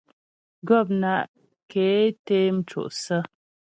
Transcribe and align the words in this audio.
Gɔpna' 0.67 1.29
ké 1.69 1.85
té 2.25 2.37
mco' 2.57 2.93
sə̀. 3.01 3.21